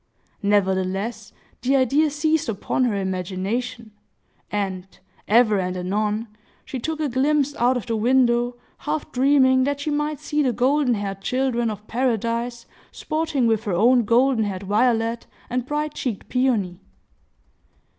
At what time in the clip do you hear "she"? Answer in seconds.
6.65-6.79, 9.81-9.91